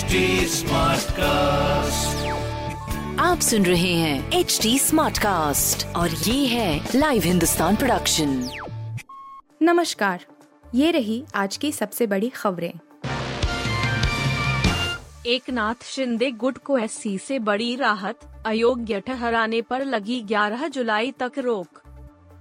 [0.00, 0.10] HD
[1.12, 2.26] cast
[3.20, 8.50] आप सुन रहे हैं एच डी स्मार्ट कास्ट और ये है लाइव हिंदुस्तान प्रोडक्शन
[9.62, 10.24] नमस्कार
[10.74, 12.72] ये रही आज की सबसे बड़ी खबरें।
[15.26, 21.32] एकनाथ शिंदे गुट को एससी से बड़ी राहत अयोग्य ठहराने पर लगी 11 जुलाई तक
[21.38, 21.82] रोक।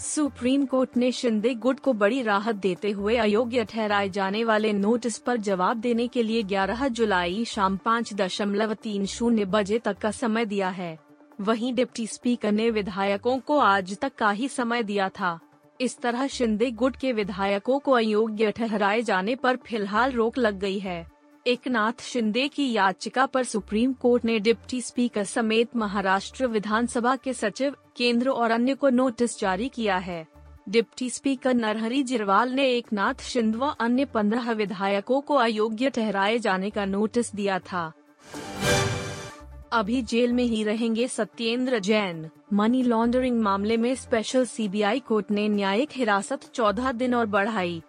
[0.00, 5.18] सुप्रीम कोर्ट ने शिंदे गुट को बड़ी राहत देते हुए अयोग्य ठहराए जाने वाले नोटिस
[5.18, 10.10] पर जवाब देने के लिए 11 जुलाई शाम पाँच दशमलव तीन शून्य बजे तक का
[10.10, 10.98] समय दिया है।
[11.40, 15.38] वहीं डिप्टी स्पीकर ने विधायकों को आज तक का ही समय दिया था।
[15.80, 20.78] इस तरह शिंदे गुट के विधायकों को अयोग्य ठहराए जाने पर फ़िलहाल रोक लग गई
[20.78, 21.06] है।
[21.46, 27.76] एकनाथ शिंदे की याचिका पर सुप्रीम कोर्ट ने डिप्टी स्पीकर समेत महाराष्ट्र विधानसभा के सचिव,
[27.96, 30.26] केंद्र और अन्य को नोटिस जारी किया है।
[30.68, 36.70] डिप्टी स्पीकर नरहरी जिरवाल ने एकनाथ शिंदे व अन्य पंद्रह विधायकों को अयोग्य ठहराए जाने
[36.70, 37.92] का नोटिस दिया था।
[39.72, 45.48] अभी जेल में ही रहेंगे सत्येंद्र जैन। मनी लॉन्ड्रिंग मामले में स्पेशल सीबीआई कोर्ट ने
[45.48, 47.82] न्यायिक हिरासत 14 दिन और बढ़ाई।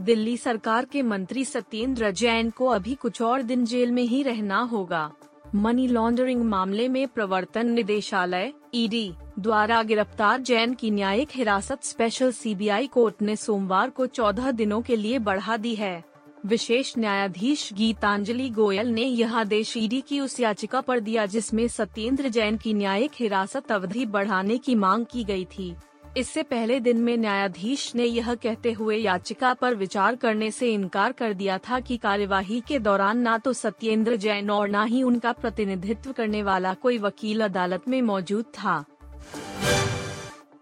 [0.00, 4.60] दिल्ली सरकार के मंत्री सत्येंद्र जैन को अभी कुछ और दिन जेल में ही रहना
[4.62, 5.10] होगा।
[5.54, 12.86] मनी लॉन्ड्रिंग मामले में प्रवर्तन निदेशालय ईडी द्वारा गिरफ़्तार जैन की न्यायिक हिरासत स्पेशल सीबीआई
[12.86, 16.04] कोर्ट ने सोमवार को 14 दिनों के लिए बढ़ा दी है।
[16.46, 22.28] विशेष न्यायाधीश गीतांजलि गोयल ने यह आदेश ईडी की उस याचिका पर दिया जिसमें सत्येंद्र
[22.28, 25.74] जैन की न्यायिक हिरासत अवधि बढ़ाने की मांग की गई थी।
[26.16, 31.12] इससे पहले दिन में न्यायाधीश ने यह कहते हुए याचिका पर विचार करने से इनकार
[31.12, 35.32] कर दिया था कि कार्यवाही के दौरान न तो सत्येंद्र जैन और न ही उनका
[35.32, 38.84] प्रतिनिधित्व करने वाला कोई वकील अदालत में मौजूद था।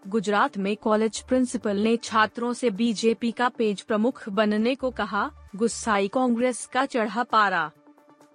[0.07, 6.07] गुजरात में कॉलेज प्रिंसिपल ने छात्रों से बीजेपी का पेज प्रमुख बनने को कहा, गुस्साई
[6.07, 7.69] कांग्रेस का चढ़ा पारा।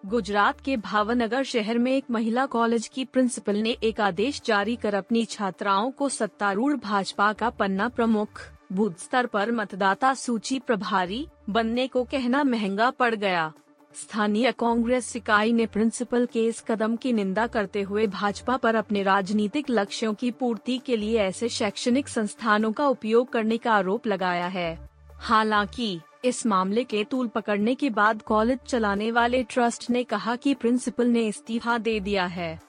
[0.04, 4.94] गुजरात के भावनगर शहर में एक महिला कॉलेज की प्रिंसिपल ने एक आदेश जारी कर
[4.94, 8.28] अपनी छात्राओं को सत्तारूढ़ भाजपा का पन्ना प्रमुख
[8.72, 13.52] बूथ स्तर पर मतदाता सूची प्रभारी बनने को कहना महँगा पड़ गया।
[13.94, 19.02] स्थानीय कांग्रेस इकाई ने प्रिंसिपल के इस कदम की निंदा करते हुए भाजपा पर अपने
[19.02, 24.46] राजनीतिक लक्ष्यों की पूर्ति के लिए ऐसे शैक्षणिक संस्थानों का उपयोग करने का आरोप लगाया
[24.46, 30.36] है। हालाँकि इस मामले के तूल पकड़ने के बाद कॉलेज चलाने वाले ट्रस्ट ने कहा
[30.36, 32.60] कि प्रिंसिपल ने इस्तीफा दे दिया है।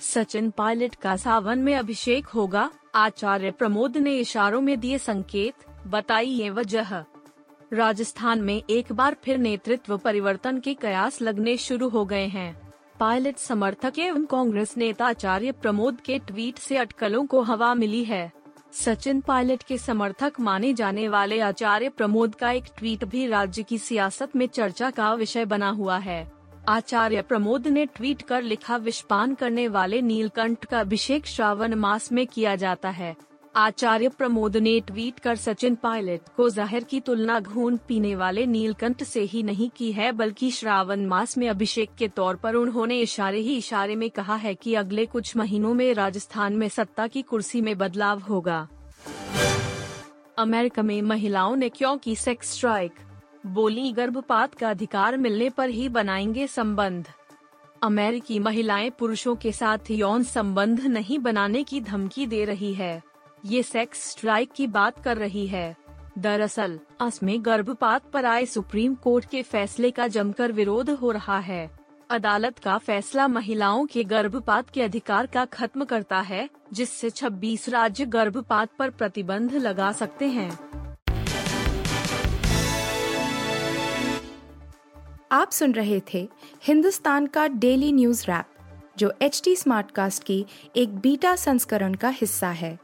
[0.00, 5.54] सचिन पायलट का सावन में अभिषेक होगा। आचार्य प्रमोद ने इशारों में दिए संकेत
[5.86, 6.94] बताई ये वजह।
[7.72, 13.36] राजस्थान में एक बार फिर नेतृत्व परिवर्तन के कयास लगने शुरू हो गए हैं। पायलट
[13.36, 18.32] समर्थक एवं कांग्रेस नेता आचार्य प्रमोद के ट्वीट से अटकलों को हवा मिली है।
[18.74, 23.78] सचिन पायलट के समर्थक माने जाने वाले आचार्य प्रमोद का एक ट्वीट भी राज्य की
[23.78, 26.32] सियासत में चर्चा का विषय बना हुआ है।
[26.68, 32.26] आचार्य प्रमोद ने ट्वीट कर लिखा, विषपान करने वाले नीलकंठ का अभिषेक श्रावण मास में
[32.26, 33.16] किया जाता है।
[33.56, 39.02] आचार्य प्रमोद ने ट्वीट कर सचिन पायलट को जहर की तुलना घून पीने वाले नीलकंठ
[39.02, 43.38] से ही नहीं की है, बल्कि श्रावण मास में अभिषेक के तौर पर उन्होंने इशारे
[43.38, 47.60] ही इशारे में कहा है कि अगले कुछ महीनों में राजस्थान में सत्ता की कुर्सी
[47.60, 48.68] में बदलाव होगा।
[50.38, 52.92] अमेरिका में महिलाओं ने क्यों की सेक्स स्ट्राइक
[53.46, 57.08] बोली, गर्भपात का अधिकार मिलने पर ही बनाएँगे संबंध।
[57.82, 63.13] अमेरिकी महिलाएँ पुरुषों के साथ यौन संबंध नहीं बनाने की धमकी दे रही है।
[63.44, 65.76] ये सेक्स स्ट्राइक की बात कर रही है।
[66.18, 71.70] दरअसल, असमें गर्भपात पर आए सुप्रीम कोर्ट के फैसले का जमकर विरोध हो रहा है।
[72.10, 78.04] अदालत का फैसला महिलाओं के गर्भपात के अधिकार का खत्म करता है, जिससे 26 राज्य
[78.04, 80.58] गर्भपात पर प्रतिबंध लगा सकते हैं।
[85.32, 86.28] आप सुन रहे थे
[86.62, 88.44] हिंदुस्तान का डेली न्यूज़ रैप,
[88.98, 92.83] जो एच टी स्मार्ट कास्ट की एक बीटा संस्करण का हिस्सा है।